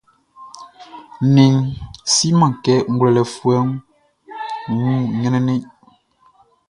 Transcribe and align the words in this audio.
Nnɛnʼn 1.25 1.63
siman 2.15 2.51
kɛ 2.63 2.75
ngwlɛlɛfuɛʼn 2.93 3.69
wun 4.77 4.99
ɲrɛnnɛn. 5.21 5.61